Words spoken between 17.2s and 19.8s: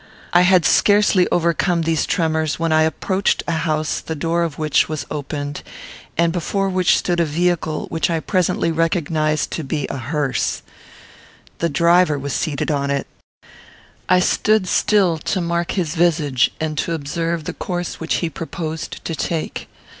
the course which he proposed to take.